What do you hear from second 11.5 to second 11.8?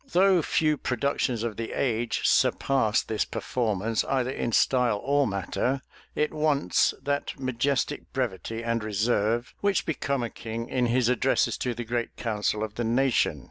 to